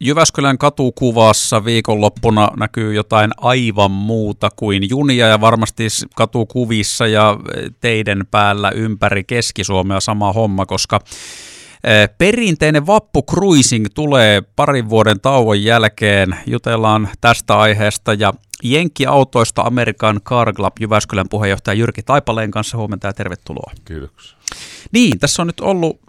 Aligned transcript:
Jyväskylän 0.00 0.58
katukuvassa 0.58 1.64
viikonloppuna 1.64 2.50
näkyy 2.56 2.94
jotain 2.94 3.30
aivan 3.36 3.90
muuta 3.90 4.50
kuin 4.56 4.88
junia 4.90 5.26
ja 5.26 5.40
varmasti 5.40 5.86
katukuvissa 6.16 7.06
ja 7.06 7.38
teiden 7.80 8.26
päällä 8.30 8.70
ympäri 8.70 9.24
Keski-Suomea 9.24 10.00
sama 10.00 10.32
homma, 10.32 10.66
koska 10.66 11.00
Perinteinen 12.18 12.86
Vappu 12.86 13.22
Cruising 13.22 13.86
tulee 13.94 14.42
parin 14.56 14.88
vuoden 14.88 15.20
tauon 15.20 15.62
jälkeen. 15.62 16.36
Jutellaan 16.46 17.08
tästä 17.20 17.58
aiheesta 17.58 18.14
ja 18.14 18.32
Jenkki-autoista 18.62 19.62
Amerikan 19.62 20.20
Car 20.20 20.52
Club 20.52 20.72
Jyväskylän 20.80 21.28
puheenjohtaja 21.30 21.74
Jyrki 21.74 22.02
Taipaleen 22.02 22.50
kanssa. 22.50 22.76
Huomenta 22.76 23.06
ja 23.06 23.12
tervetuloa. 23.12 23.72
Kiitoksia. 23.84 24.36
Niin, 24.92 25.18
tässä 25.18 25.42
on 25.42 25.46
nyt 25.46 25.60
ollut 25.60 26.00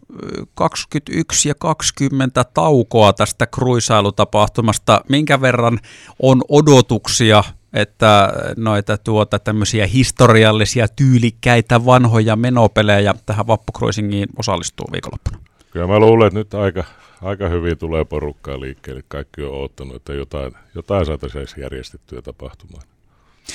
21 0.55 1.49
ja 1.49 1.55
20 1.55 2.43
taukoa 2.43 3.13
tästä 3.13 3.47
kruisailutapahtumasta. 3.47 5.01
Minkä 5.09 5.41
verran 5.41 5.79
on 6.19 6.41
odotuksia, 6.49 7.43
että 7.73 8.33
noita 8.57 8.97
tuota 8.97 9.39
tämmöisiä 9.39 9.87
historiallisia, 9.87 10.87
tyylikkäitä, 10.87 11.85
vanhoja 11.85 12.35
menopelejä 12.35 13.13
tähän 13.25 13.47
vappukruisingiin 13.47 14.27
osallistuu 14.37 14.87
viikonloppuna? 14.91 15.39
Kyllä 15.71 15.87
mä 15.87 15.99
luulen, 15.99 16.27
että 16.27 16.39
nyt 16.39 16.53
aika, 16.53 16.83
aika 17.21 17.49
hyvin 17.49 17.77
tulee 17.77 18.05
porukkaa 18.05 18.59
liikkeelle. 18.59 19.03
Kaikki 19.07 19.43
on 19.43 19.59
odottanut, 19.59 19.95
että 19.95 20.13
jotain, 20.13 20.53
jotain 20.75 21.05
saataisiin 21.05 21.47
järjestettyä 21.61 22.21
tapahtumaan. 22.21 22.83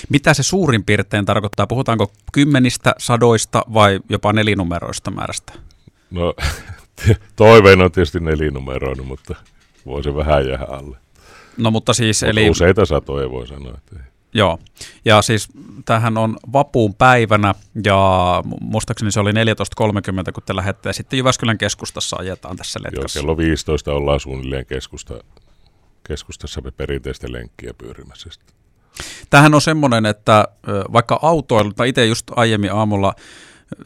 Mitä 0.08 0.34
se 0.34 0.42
suurin 0.42 0.84
piirtein 0.84 1.24
tarkoittaa? 1.24 1.66
Puhutaanko 1.66 2.12
kymmenistä, 2.32 2.94
sadoista 2.98 3.62
vai 3.74 4.00
jopa 4.08 4.32
nelinumeroista 4.32 5.10
määrästä? 5.10 5.52
No 6.10 6.34
toiveen 7.36 7.80
on 7.80 7.92
tietysti 7.92 8.20
nelinumeroinen, 8.20 9.06
mutta 9.06 9.34
voi 9.86 10.04
se 10.04 10.14
vähän 10.14 10.48
jäädä 10.48 10.64
alle. 10.64 10.96
No 11.56 11.70
mutta 11.70 11.92
siis 11.92 12.22
mutta 12.22 12.30
eli... 12.30 12.50
Useita 12.50 12.86
satoja 12.86 13.30
voi 13.30 13.46
sanoa. 13.46 13.74
Että. 13.74 14.10
Joo, 14.34 14.58
ja 15.04 15.22
siis 15.22 15.48
tähän 15.84 16.18
on 16.18 16.36
vapuun 16.52 16.94
päivänä, 16.94 17.54
ja 17.84 18.42
muistaakseni 18.60 19.12
se 19.12 19.20
oli 19.20 19.32
14.30, 19.32 19.36
kun 20.32 20.42
te 20.46 20.56
lähdette, 20.56 20.88
ja 20.88 20.92
sitten 20.92 21.16
Jyväskylän 21.16 21.58
keskustassa 21.58 22.16
ajetaan 22.20 22.56
tässä 22.56 22.80
letkassa. 22.82 23.18
Joo, 23.18 23.22
kello 23.22 23.36
15 23.36 23.92
ollaan 23.92 24.20
suunnilleen 24.20 24.66
keskusta, 24.66 25.14
keskustassa 26.08 26.60
me 26.60 26.70
perinteistä 26.70 27.32
lenkkiä 27.32 27.74
pyörimässä. 27.74 28.30
Tähän 29.30 29.54
on 29.54 29.60
semmoinen, 29.60 30.06
että 30.06 30.48
vaikka 30.92 31.18
autoilu, 31.22 31.72
tai 31.72 31.88
itse 31.88 32.06
just 32.06 32.26
aiemmin 32.36 32.72
aamulla 32.72 33.14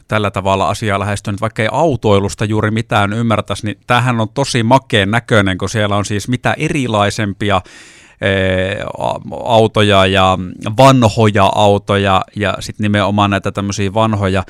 tällä 0.07 0.31
tavalla 0.31 0.69
asiaa 0.69 0.99
lähestynyt, 0.99 1.41
vaikka 1.41 1.61
ei 1.61 1.69
autoilusta 1.71 2.45
juuri 2.45 2.71
mitään 2.71 3.13
ymmärtäisi, 3.13 3.65
niin 3.65 3.79
tämähän 3.87 4.21
on 4.21 4.29
tosi 4.29 4.63
makeen 4.63 5.11
näköinen, 5.11 5.57
kun 5.57 5.69
siellä 5.69 5.95
on 5.95 6.05
siis 6.05 6.27
mitä 6.27 6.55
erilaisempia 6.57 7.61
autoja 9.43 10.05
ja 10.05 10.37
vanhoja 10.77 11.51
autoja 11.55 12.21
ja 12.35 12.57
sitten 12.59 12.83
nimenomaan 12.83 13.29
näitä 13.29 13.51
tämmöisiä 13.51 13.93
vanhoja 13.93 14.43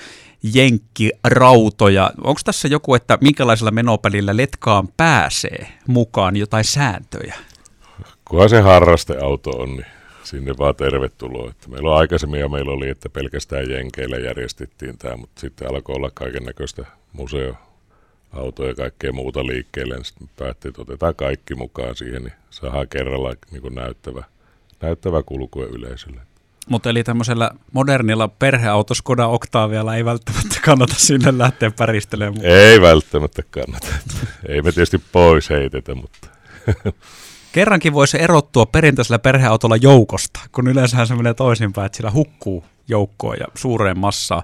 jenkkirautoja. 0.53 2.11
Onko 2.23 2.41
tässä 2.45 2.67
joku, 2.67 2.95
että 2.95 3.17
minkälaisella 3.21 3.71
menopelillä 3.71 4.37
letkaan 4.37 4.87
pääsee 4.97 5.67
mukaan 5.87 6.35
jotain 6.35 6.63
sääntöjä? 6.63 7.35
Kunhan 8.25 8.49
se 8.49 8.61
harrasteauto 8.61 9.49
on, 9.49 9.69
niin 9.69 9.85
sinne 10.25 10.57
vaan 10.57 10.75
tervetuloa. 10.75 11.49
Että 11.49 11.69
meillä 11.69 11.89
on 11.89 11.97
aikaisemmin 11.97 12.39
ja 12.39 12.49
meillä 12.49 12.71
oli, 12.71 12.89
että 12.89 13.09
pelkästään 13.09 13.69
jenkeillä 13.69 14.17
järjestettiin 14.17 14.97
tämä, 14.97 15.17
mutta 15.17 15.41
sitten 15.41 15.69
alkoi 15.69 15.95
olla 15.95 16.11
kaiken 16.13 16.43
näköistä 16.43 16.85
museo 17.13 17.55
autoja 18.33 18.69
ja 18.69 18.75
kaikkea 18.75 19.11
muuta 19.11 19.45
liikkeelle, 19.45 19.95
niin 19.95 20.05
sitten 20.05 20.29
päätti, 20.37 20.67
että 20.67 20.81
otetaan 20.81 21.15
kaikki 21.15 21.55
mukaan 21.55 21.95
siihen, 21.95 22.23
niin 22.23 22.33
saadaan 22.49 22.87
kerralla 22.87 23.35
niin 23.51 23.61
kuin 23.61 23.75
näyttävä, 23.75 24.23
näyttävä 24.81 25.23
kulkue 25.23 25.65
yleisölle. 25.65 26.21
Mutta 26.69 26.89
eli 26.89 27.03
tämmöisellä 27.03 27.51
modernilla 27.71 28.27
perheautos 28.27 28.97
Skoda 28.97 29.27
Octavialla 29.27 29.95
ei 29.95 30.05
välttämättä 30.05 30.59
kannata 30.65 30.93
sinne 30.97 31.37
lähteä 31.37 31.71
päristelemään. 31.71 32.45
Ei 32.45 32.81
välttämättä 32.81 33.43
kannata. 33.51 33.87
ei 34.47 34.61
me 34.61 34.71
tietysti 34.71 35.01
pois 35.11 35.49
heitetä, 35.49 35.95
mutta... 35.95 36.27
Kerrankin 37.55 37.93
voisi 37.93 38.21
erottua 38.21 38.65
perinteisellä 38.65 39.19
perheautolla 39.19 39.75
joukosta, 39.75 40.39
kun 40.51 40.67
yleensä 40.67 41.05
se 41.05 41.15
menee 41.15 41.33
toisinpäin, 41.33 41.85
että 41.85 41.95
sillä 41.95 42.11
hukkuu 42.11 42.63
joukkoa 42.87 43.35
ja 43.35 43.45
suureen 43.53 43.99
massaan. 43.99 44.43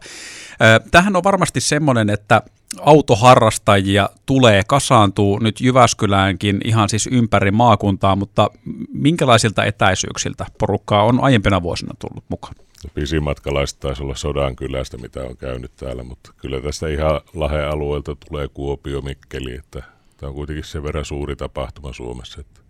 Tähän 0.91 1.15
on 1.15 1.23
varmasti 1.23 1.61
semmoinen, 1.61 2.09
että 2.09 2.41
autoharrastajia 2.79 4.09
tulee, 4.25 4.61
kasaantuu 4.67 5.39
nyt 5.39 5.61
Jyväskyläänkin 5.61 6.61
ihan 6.65 6.89
siis 6.89 7.07
ympäri 7.11 7.51
maakuntaa, 7.51 8.15
mutta 8.15 8.49
minkälaisilta 8.93 9.65
etäisyyksiltä 9.65 10.45
porukkaa 10.59 11.03
on 11.03 11.23
aiempina 11.23 11.63
vuosina 11.63 11.93
tullut 11.99 12.23
mukaan? 12.29 12.55
Pisimmatkalaiset 12.93 13.79
taisi 13.79 14.03
olla 14.03 14.15
Sodan 14.15 14.55
kylästä, 14.55 14.97
mitä 14.97 15.21
on 15.21 15.37
käynyt 15.37 15.71
täällä, 15.75 16.03
mutta 16.03 16.33
kyllä 16.37 16.61
tästä 16.61 16.87
ihan 16.87 17.21
Lahden 17.33 17.69
alueelta 17.69 18.15
tulee 18.15 18.47
Kuopio, 18.47 19.01
Mikkeli, 19.01 19.55
että 19.55 19.83
tämä 20.17 20.27
on 20.29 20.35
kuitenkin 20.35 20.65
sen 20.65 20.83
verran 20.83 21.05
suuri 21.05 21.35
tapahtuma 21.35 21.93
Suomessa, 21.93 22.41
että 22.41 22.60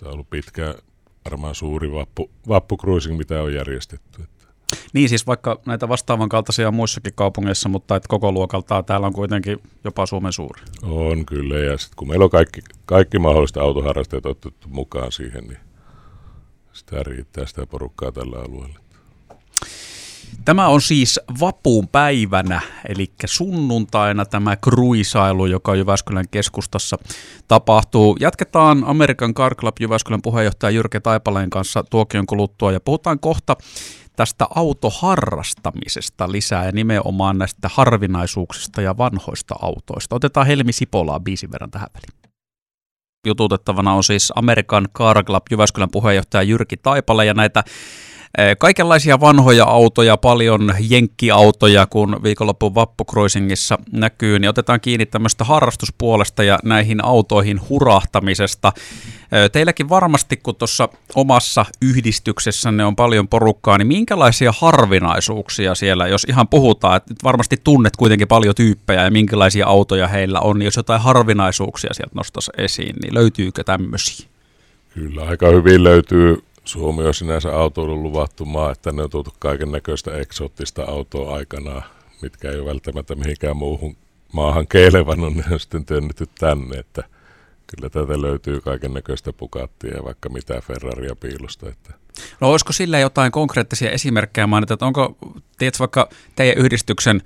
tämä 0.00 0.08
on 0.08 0.14
ollut 0.14 0.30
pitkä, 0.30 0.74
varmaan 1.24 1.54
suuri 1.54 1.92
vappu, 1.92 2.30
vappukruising, 2.48 3.18
mitä 3.18 3.42
on 3.42 3.54
järjestetty. 3.54 4.22
Niin 4.92 5.08
siis 5.08 5.26
vaikka 5.26 5.60
näitä 5.66 5.88
vastaavan 5.88 6.28
kaltaisia 6.28 6.70
muissakin 6.70 7.12
kaupungeissa, 7.14 7.68
mutta 7.68 7.96
että 7.96 8.08
koko 8.08 8.32
luokaltaan 8.32 8.84
täällä 8.84 9.06
on 9.06 9.12
kuitenkin 9.12 9.58
jopa 9.84 10.06
Suomen 10.06 10.32
suuri. 10.32 10.62
On 10.82 11.26
kyllä, 11.26 11.58
ja 11.58 11.78
sitten 11.78 11.96
kun 11.96 12.08
meillä 12.08 12.24
on 12.24 12.30
kaikki, 12.30 12.60
kaikki 12.86 13.18
mahdolliset 13.18 13.56
autoharrastajat 13.56 14.26
otettu 14.26 14.68
mukaan 14.68 15.12
siihen, 15.12 15.44
niin 15.44 15.58
sitä 16.72 17.02
riittää 17.02 17.46
sitä 17.46 17.66
porukkaa 17.66 18.12
tällä 18.12 18.36
alueella. 18.38 18.78
Tämä 20.50 20.68
on 20.68 20.80
siis 20.80 21.20
vapuun 21.40 21.88
päivänä, 21.88 22.60
eli 22.88 23.12
sunnuntaina 23.26 24.24
tämä 24.24 24.56
kruisailu, 24.56 25.46
joka 25.46 25.74
Jyväskylän 25.74 26.24
keskustassa 26.30 26.96
tapahtuu. 27.48 28.16
Jatketaan 28.20 28.84
Amerikan 28.86 29.34
Car 29.34 29.54
Club 29.54 29.76
Jyväskylän 29.80 30.22
puheenjohtaja 30.22 30.70
Jyrke 30.70 31.00
Taipaleen 31.00 31.50
kanssa 31.50 31.84
tuokion 31.90 32.26
kuluttua 32.26 32.72
ja 32.72 32.80
puhutaan 32.80 33.20
kohta 33.20 33.56
tästä 34.16 34.46
autoharrastamisesta 34.54 36.32
lisää 36.32 36.66
ja 36.66 36.72
nimenomaan 36.72 37.38
näistä 37.38 37.70
harvinaisuuksista 37.72 38.80
ja 38.80 38.98
vanhoista 38.98 39.54
autoista. 39.62 40.16
Otetaan 40.16 40.46
Helmi 40.46 40.72
Sipolaa 40.72 41.20
biisin 41.20 41.52
verran 41.52 41.70
tähän 41.70 41.88
väliin. 41.94 42.34
Jututettavana 43.26 43.94
on 43.94 44.04
siis 44.04 44.32
Amerikan 44.36 44.88
Car 44.96 45.24
Club 45.24 45.42
Jyväskylän 45.50 45.90
puheenjohtaja 45.90 46.42
Jyrki 46.42 46.76
Taipale 46.76 47.24
ja 47.24 47.34
näitä 47.34 47.64
Kaikenlaisia 48.58 49.20
vanhoja 49.20 49.64
autoja, 49.64 50.16
paljon 50.16 50.74
jenkkiautoja, 50.80 51.86
kun 51.86 52.20
viikonlopun 52.22 52.74
vappukruisingissa 52.74 53.78
näkyy, 53.92 54.38
niin 54.38 54.48
otetaan 54.48 54.80
kiinni 54.80 55.06
tämmöistä 55.06 55.44
harrastuspuolesta 55.44 56.42
ja 56.42 56.58
näihin 56.64 57.04
autoihin 57.04 57.60
hurahtamisesta. 57.68 58.72
Teilläkin 59.52 59.88
varmasti, 59.88 60.36
kun 60.36 60.56
tuossa 60.56 60.88
omassa 61.14 61.64
yhdistyksessänne 61.82 62.84
on 62.84 62.96
paljon 62.96 63.28
porukkaa, 63.28 63.78
niin 63.78 63.88
minkälaisia 63.88 64.52
harvinaisuuksia 64.58 65.74
siellä, 65.74 66.06
jos 66.06 66.24
ihan 66.24 66.48
puhutaan, 66.48 66.96
että 66.96 67.14
varmasti 67.24 67.56
tunnet 67.64 67.96
kuitenkin 67.96 68.28
paljon 68.28 68.54
tyyppejä 68.54 69.04
ja 69.04 69.10
minkälaisia 69.10 69.66
autoja 69.66 70.08
heillä 70.08 70.40
on, 70.40 70.58
niin 70.58 70.64
jos 70.64 70.76
jotain 70.76 71.00
harvinaisuuksia 71.00 71.94
sieltä 71.94 72.14
nostaisi 72.14 72.50
esiin, 72.56 72.96
niin 73.02 73.14
löytyykö 73.14 73.64
tämmöisiä? 73.64 74.26
Kyllä, 74.94 75.24
aika 75.24 75.48
hyvin 75.48 75.84
löytyy 75.84 76.42
Suomi 76.64 77.06
on 77.06 77.14
sinänsä 77.14 77.56
autoilun 77.56 78.02
luvattu 78.02 78.44
maa, 78.44 78.72
että 78.72 78.92
ne 78.92 79.02
on 79.02 79.10
tuotu 79.10 79.34
kaiken 79.38 79.72
näköistä 79.72 80.16
eksoottista 80.16 80.84
autoa 80.84 81.36
aikanaan, 81.36 81.82
mitkä 82.22 82.50
ei 82.50 82.58
ole 82.58 82.70
välttämättä 82.70 83.14
mihinkään 83.14 83.56
muuhun 83.56 83.96
maahan 84.32 84.66
keilevannut, 84.66 85.34
ne 85.34 85.44
on 85.52 85.60
sitten 85.60 85.84
työnnytty 85.84 86.28
tänne, 86.38 86.78
että 86.78 87.04
kyllä 87.66 87.90
tätä 87.90 88.22
löytyy 88.22 88.60
kaiken 88.60 88.94
näköistä 88.94 89.32
pukattia 89.32 89.96
ja 89.96 90.04
vaikka 90.04 90.28
mitä 90.28 90.60
Ferraria 90.60 91.16
piilosta. 91.16 91.68
Että. 91.68 91.92
No 92.40 92.50
olisiko 92.50 92.72
sillä 92.72 92.98
jotain 92.98 93.32
konkreettisia 93.32 93.90
esimerkkejä 93.90 94.46
mainita, 94.46 94.74
että 94.74 94.86
onko 94.86 95.16
tiedätkö, 95.58 95.78
vaikka 95.78 96.08
teidän 96.36 96.64
yhdistyksen 96.64 97.22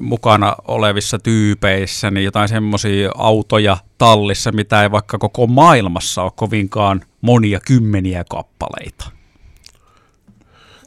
mukana 0.00 0.56
olevissa 0.68 1.18
tyypeissä, 1.18 2.10
niin 2.10 2.24
jotain 2.24 2.48
semmoisia 2.48 3.10
autoja 3.14 3.76
tallissa, 3.98 4.52
mitä 4.52 4.82
ei 4.82 4.90
vaikka 4.90 5.18
koko 5.18 5.46
maailmassa 5.46 6.22
ole 6.22 6.32
kovinkaan 6.36 7.00
monia 7.20 7.60
kymmeniä 7.66 8.24
kappaleita. 8.30 9.10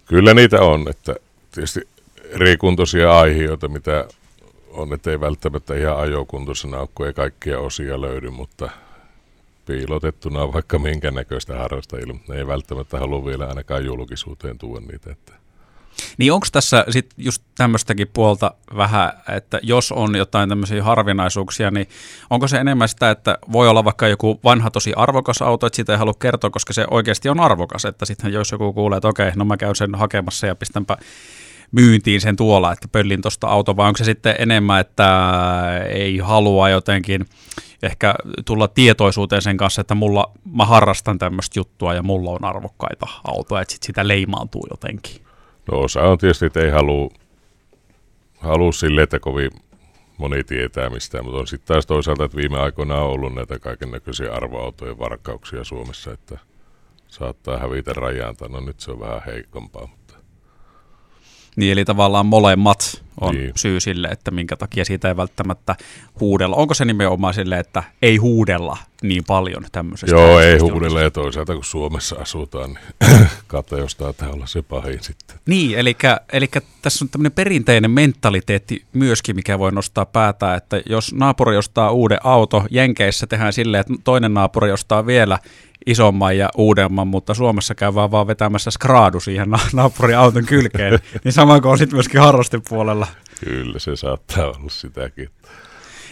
Kyllä 0.06 0.33
niitä 0.33 0.62
on, 0.62 0.88
että 0.89 1.15
tietysti 1.51 1.81
rikuntoisia 2.36 3.19
aiheita, 3.19 3.68
mitä 3.68 4.07
on, 4.71 4.94
että 4.94 5.12
ei 5.12 5.19
välttämättä 5.19 5.75
ihan 5.75 5.97
ajokuntoisena 5.97 6.80
ole, 6.80 6.89
kun 6.95 7.07
ei 7.07 7.13
kaikkia 7.13 7.59
osia 7.59 8.01
löydy, 8.01 8.30
mutta 8.30 8.69
piilotettuna 9.65 10.41
on 10.41 10.53
vaikka 10.53 10.80
minkä 10.80 11.12
näköistä 11.12 11.57
harrastajilla, 11.57 12.15
ne 12.27 12.38
ei 12.38 12.47
välttämättä 12.47 13.00
halua 13.00 13.25
vielä 13.25 13.47
ainakaan 13.47 13.86
julkisuuteen 13.86 14.57
tuoda 14.57 14.86
niitä. 14.91 15.12
Että 15.12 15.33
Niin 16.18 16.33
onko 16.33 16.47
tässä 16.51 16.86
sitten 16.89 17.25
just 17.25 17.44
tämmöistäkin 17.57 18.07
puolta 18.13 18.53
vähän, 18.75 19.12
että 19.36 19.59
jos 19.63 19.91
on 19.91 20.15
jotain 20.15 20.50
tämmöisiä 20.50 20.83
harvinaisuuksia, 20.83 21.71
niin 21.71 21.88
onko 22.30 22.47
se 22.47 22.57
enemmän 22.57 22.89
sitä, 22.89 23.12
että 23.12 23.38
voi 23.51 23.68
olla 23.68 23.83
vaikka 23.83 24.07
joku 24.07 24.39
vanha 24.44 24.71
tosi 24.71 24.94
arvokas 24.95 25.41
auto, 25.41 25.68
että 25.68 25.75
sitä 25.75 25.94
ei 25.94 26.00
halua 26.00 26.13
kertoa, 26.13 26.50
koska 26.50 26.74
se 26.74 26.86
oikeasti 26.91 27.30
on 27.30 27.39
arvokas, 27.39 27.86
että 27.86 28.06
sitten 28.06 28.33
jos 28.33 28.51
joku 28.51 28.74
kuulee, 28.74 28.97
että 28.97 29.07
okei, 29.07 29.31
no 29.36 29.45
mä 29.45 29.57
käyn 29.57 29.75
sen 29.75 29.95
hakemassa 29.95 30.47
ja 30.47 30.56
pistänpä 30.56 30.97
myyntiin 31.71 32.21
sen 32.21 32.36
tuolla, 32.36 32.71
että 32.71 32.88
pöllin 32.91 33.21
tuosta 33.21 33.47
auto, 33.47 33.77
vai 33.77 33.88
onko 33.88 33.97
se 33.97 34.03
sitten 34.03 34.36
enemmän, 34.39 34.80
että 34.81 35.07
ei 35.89 36.18
halua 36.18 36.69
jotenkin 36.69 37.25
ehkä 37.83 38.15
tulla 38.45 38.68
tietoisuuteen 38.68 39.41
sen 39.41 39.57
kanssa, 39.57 39.81
että 39.81 39.95
mulla, 39.95 40.31
mä 40.53 40.65
harrastan 40.65 41.19
tämmöistä 41.19 41.59
juttua 41.59 41.94
ja 41.94 42.03
mulla 42.03 42.30
on 42.31 42.45
arvokkaita 42.45 43.07
autoja, 43.24 43.62
että 43.62 43.71
sit 43.71 43.83
sitä 43.83 44.07
leimaantuu 44.07 44.68
jotenkin. 44.69 45.29
No 45.71 45.80
osa 45.80 46.01
on 46.01 46.18
tietysti, 46.18 46.45
että 46.45 46.60
ei 46.60 46.69
halua, 46.69 47.10
halua 48.39 48.71
sille, 48.71 49.01
että 49.01 49.19
kovin 49.19 49.51
moni 50.18 50.44
tietää 50.44 50.89
mistään, 50.89 51.25
mutta 51.25 51.39
on 51.39 51.48
sitten 51.48 51.68
taas 51.68 51.86
toisaalta, 51.86 52.24
että 52.24 52.38
viime 52.38 52.60
aikoina 52.60 52.95
on 53.01 53.10
ollut 53.10 53.36
näitä 53.36 53.60
kaiken 53.60 53.92
näköisiä 53.92 54.33
arvoautojen 54.33 55.00
varkauksia 55.00 55.63
Suomessa, 55.63 56.12
että 56.12 56.38
saattaa 57.07 57.57
hävitä 57.57 57.94
rajanta. 57.94 58.48
No 58.48 58.60
nyt 58.60 58.80
se 58.80 58.92
on 58.92 59.00
vähän 59.00 59.21
heikompaa. 59.25 59.99
Niin, 61.56 61.72
eli 61.72 61.86
tavallaan 61.86 62.25
molemmat 62.25 63.04
on 63.22 63.36
niin. 63.36 63.51
syy 63.56 63.80
sille, 63.80 64.07
että 64.07 64.31
minkä 64.31 64.56
takia 64.56 64.86
siitä 64.86 65.07
ei 65.07 65.18
välttämättä 65.18 65.75
huudella. 66.19 66.56
Onko 66.56 66.74
se 66.74 66.86
nimenomaan 66.86 67.34
sille, 67.34 67.60
että 67.60 67.84
ei 68.01 68.18
huudella 68.18 68.78
niin 69.01 69.24
paljon 69.28 69.66
tämmöisestä? 69.72 70.16
Joo, 70.16 70.40
ei 70.40 70.57
huudella 70.57 71.01
ja 71.01 71.12
toisaalta 71.12 71.54
kun 71.54 71.63
Suomessa 71.63 72.16
asutaan, 72.19 72.69
niin 72.74 73.28
kateosta 73.48 74.13
tämä 74.13 74.31
olla 74.31 74.46
se 74.48 74.62
pahin 74.62 75.04
sitten. 75.04 75.38
Niin, 75.46 75.80
eli, 75.80 75.98
eli 76.34 76.50
tässä 76.81 77.06
on 77.06 77.10
tämmöinen 77.10 77.31
perinteinen 77.31 77.92
mentaliteetti 77.92 78.86
myöskin, 78.94 79.36
mikä 79.36 79.60
voi 79.60 79.72
nostaa 79.72 80.06
päätä, 80.06 80.56
että 80.56 80.81
jos 80.86 81.13
naapuri 81.13 81.57
ostaa 81.57 81.92
uuden 81.92 82.19
auto, 82.24 82.66
Jenkeissä 82.72 83.28
tehdään 83.28 83.54
silleen, 83.54 83.81
että 83.81 83.94
toinen 84.04 84.34
naapuri 84.34 84.72
ostaa 84.72 85.06
vielä 85.06 85.40
isomman 85.91 86.38
ja 86.38 86.50
uudemman, 86.57 87.07
mutta 87.07 87.33
Suomessa 87.33 87.75
käydään 87.75 88.12
vaan 88.12 88.27
vetämässä 88.27 88.71
skraadu 88.71 89.19
siihen 89.19 89.50
na- 89.50 89.59
naapurin 89.74 90.18
auton 90.18 90.45
kylkeen, 90.45 91.00
niin 91.24 91.33
sama 91.33 91.62
kuin 91.62 91.71
on 91.71 91.77
sitten 91.77 91.95
myöskin 91.95 92.21
harrastepuolella. 92.21 93.07
Kyllä, 93.45 93.80
se 93.80 93.95
saattaa 93.95 94.45
olla 94.45 94.69
sitäkin. 94.69 95.30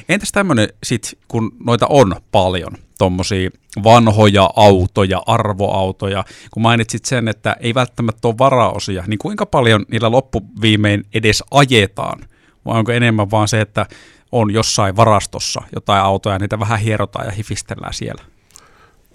Entäs 0.10 0.32
tämmöinen 0.32 0.70
sitten, 0.84 1.12
kun 1.28 1.52
noita 1.66 1.88
on 1.90 2.16
paljon, 2.32 2.72
tuommoisia 2.98 3.50
vanhoja 3.84 4.50
autoja, 4.56 5.24
arvoautoja, 5.28 6.24
kun 6.52 6.64
mainitsit 6.64 7.06
sen, 7.06 7.28
että 7.28 7.56
ei 7.60 7.74
välttämättä 7.74 8.28
ole 8.28 8.38
varaosia, 8.38 9.04
niin 9.08 9.20
kuinka 9.20 9.46
paljon 9.46 9.86
niillä 9.92 10.12
loppuviimein 10.12 11.06
edes 11.14 11.44
ajetaan? 11.52 12.20
Vai 12.66 12.78
onko 12.78 12.92
enemmän 12.92 13.32
vaan 13.32 13.48
se, 13.48 13.62
että 13.62 13.86
on 14.32 14.54
jossain 14.54 14.96
varastossa 14.96 15.62
jotain 15.76 16.04
autoja 16.04 16.36
ja 16.36 16.40
niitä 16.40 16.60
vähän 16.60 16.80
hierotaan 16.80 17.26
ja 17.26 17.32
hifistellään 17.32 17.94
siellä? 17.94 18.24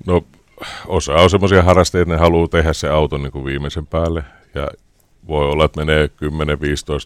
No 0.07 0.25
osa 0.87 1.15
on 1.15 1.31
semmoisia 1.31 1.63
harrastajia, 1.63 2.03
että 2.03 2.15
ne 2.15 2.21
haluaa 2.21 2.49
tehdä 2.49 2.73
se 2.73 2.89
auton 2.89 3.23
niin 3.23 3.33
kuin 3.33 3.45
viimeisen 3.45 3.87
päälle. 3.87 4.25
Ja 4.55 4.69
voi 5.29 5.51
olla, 5.51 5.65
että 5.65 5.85
menee 5.85 6.07
10-15 6.07 6.11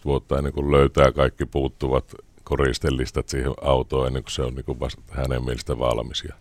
vuotta 0.04 0.38
ennen 0.38 0.52
kuin 0.52 0.70
löytää 0.70 1.12
kaikki 1.12 1.46
puuttuvat 1.46 2.14
koristelistat 2.44 3.28
siihen 3.28 3.54
autoon 3.62 4.06
ennen 4.06 4.22
kuin 4.22 4.32
se 4.32 4.42
on 4.42 4.54
niin 4.54 4.64
kuin 4.64 4.80
vasta 4.80 5.02
hänen 5.10 5.44
mielestä 5.44 5.78
valmis. 5.78 6.24
Ja 6.28 6.34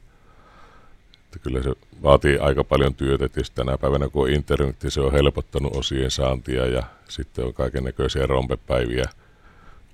että 1.25 1.39
kyllä 1.39 1.63
se 1.63 1.73
vaatii 2.03 2.37
aika 2.37 2.63
paljon 2.63 2.95
työtä. 2.95 3.29
Tietysti 3.29 3.55
tänä 3.55 3.77
päivänä, 3.77 4.09
kun 4.09 4.23
on 4.23 4.29
internet, 4.29 4.75
se 4.87 5.01
on 5.01 5.11
helpottanut 5.11 5.75
osien 5.75 6.11
saantia 6.11 6.65
ja 6.65 6.83
sitten 7.09 7.45
on 7.45 7.53
kaiken 7.53 7.83
näköisiä 7.83 8.25
rompepäiviä– 8.25 9.05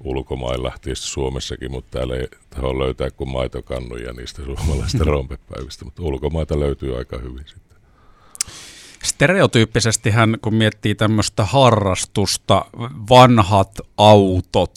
ulkomailla, 0.03 0.71
tietysti 0.81 1.07
Suomessakin, 1.07 1.71
mutta 1.71 1.98
täällä 1.98 2.15
ei 2.15 2.27
taho 2.50 2.80
löytää 2.80 3.12
kuin 3.12 3.30
maitokannuja 3.30 4.13
niistä 4.13 4.42
suomalaisista 4.45 5.03
rompepäivistä, 5.13 5.86
mutta 5.86 6.03
ulkomaita 6.03 6.59
löytyy 6.59 6.98
aika 6.98 7.18
hyvin 7.18 7.45
sitten. 7.48 7.77
Stereotyyppisesti 9.03 10.09
hän, 10.09 10.38
kun 10.42 10.53
miettii 10.53 10.95
tämmöistä 10.95 11.45
harrastusta, 11.45 12.65
vanhat 13.09 13.80
autot, 13.98 14.74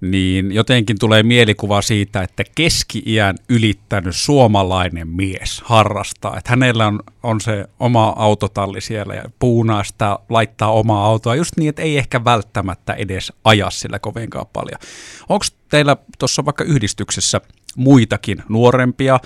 niin 0.00 0.52
jotenkin 0.52 0.98
tulee 0.98 1.22
mielikuva 1.22 1.82
siitä, 1.82 2.22
että 2.22 2.44
keski-iän 2.54 3.36
ylittänyt 3.48 4.16
suomalainen 4.16 5.08
mies 5.08 5.62
harrastaa. 5.64 6.38
Että 6.38 6.50
hänellä 6.50 6.86
on, 6.86 7.00
on 7.22 7.40
se 7.40 7.64
oma 7.80 8.14
autotalli 8.16 8.80
siellä 8.80 9.14
ja 9.14 9.24
puunaa 9.38 9.84
sitä, 9.84 10.18
laittaa 10.28 10.72
omaa 10.72 11.06
autoa 11.06 11.34
just 11.34 11.56
niin, 11.56 11.68
että 11.68 11.82
ei 11.82 11.98
ehkä 11.98 12.24
välttämättä 12.24 12.92
edes 12.92 13.32
aja 13.44 13.70
sillä 13.70 13.98
kovinkaan 13.98 14.46
paljon. 14.52 14.78
Onko 15.28 15.44
teillä 15.68 15.96
tuossa 16.18 16.44
vaikka 16.44 16.64
yhdistyksessä 16.64 17.40
muitakin 17.76 18.42
nuorempia 18.48 19.20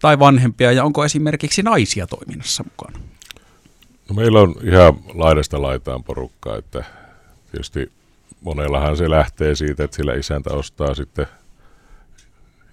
tai 0.00 0.18
vanhempia 0.18 0.72
ja 0.72 0.84
onko 0.84 1.04
esimerkiksi 1.04 1.62
naisia 1.62 2.06
toiminnassa 2.06 2.64
mukana? 2.64 2.98
No 4.08 4.14
meillä 4.14 4.40
on 4.40 4.54
ihan 4.64 4.94
laidasta 5.14 5.62
laitaan 5.62 6.04
porukkaa, 6.04 6.56
että 6.56 6.84
tietysti 7.50 7.97
monellahan 8.40 8.96
se 8.96 9.10
lähtee 9.10 9.54
siitä, 9.54 9.84
että 9.84 9.96
sillä 9.96 10.14
isäntä 10.14 10.54
ostaa 10.54 10.94
sitten 10.94 11.26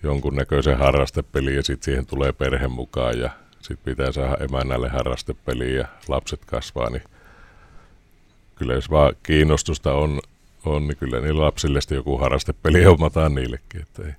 jonkunnäköisen 0.03 0.77
harrastepeli 0.77 1.55
ja 1.55 1.63
sitten 1.63 1.85
siihen 1.85 2.05
tulee 2.05 2.31
perhe 2.31 2.67
mukaan 2.67 3.19
ja 3.19 3.29
sitten 3.61 3.95
pitää 3.95 4.11
saada 4.11 4.37
emännälle 4.43 4.89
harrastepeli 4.89 5.75
ja 5.75 5.87
lapset 6.07 6.45
kasvaa, 6.45 6.89
niin 6.89 7.03
kyllä 8.55 8.73
jos 8.73 8.89
vaan 8.89 9.13
kiinnostusta 9.23 9.93
on, 9.93 10.19
on 10.65 10.87
niin 10.87 10.97
kyllä 10.97 11.19
niillä 11.19 11.45
lapsille 11.45 11.81
sitten 11.81 11.95
joku 11.95 12.17
harrastepeli 12.17 12.83
hommataan 12.93 13.35
niillekin, 13.35 13.81
että 13.81 14.03
ei. 14.05 14.13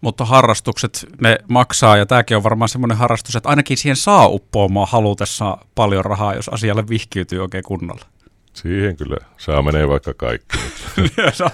Mutta 0.00 0.24
harrastukset, 0.24 1.06
ne 1.20 1.38
maksaa, 1.48 1.96
ja 1.96 2.06
tämäkin 2.06 2.36
on 2.36 2.42
varmaan 2.42 2.68
semmoinen 2.68 2.98
harrastus, 2.98 3.36
että 3.36 3.48
ainakin 3.48 3.76
siihen 3.76 3.96
saa 3.96 4.26
uppoamaan 4.26 4.88
halutessa 4.90 5.58
paljon 5.74 6.04
rahaa, 6.04 6.34
jos 6.34 6.48
asialle 6.48 6.88
vihkiytyy 6.88 7.42
oikein 7.42 7.64
kunnolla. 7.64 8.04
Siihen 8.52 8.96
kyllä 8.96 9.16
saa 9.38 9.62
menee 9.62 9.88
vaikka 9.88 10.14
kaikki. 10.14 10.58
no, 11.40 11.50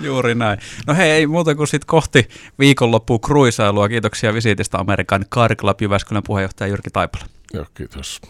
juuri 0.00 0.34
näin. 0.34 0.58
No 0.86 0.94
hei, 0.94 1.10
ei 1.10 1.26
muuta 1.26 1.54
kuin 1.54 1.66
sitten 1.66 1.86
kohti 1.86 2.28
viikonloppuun 2.58 3.20
kruisailua. 3.20 3.88
Kiitoksia 3.88 4.34
visitistä 4.34 4.78
Amerikan 4.78 5.24
Car 5.34 5.56
Club 5.56 5.80
Jyväskylän 5.82 6.22
puheenjohtaja 6.22 6.68
Jyrki 6.68 6.90
Taipale. 6.90 7.24
Joo, 7.54 7.66
kiitos. 7.74 8.20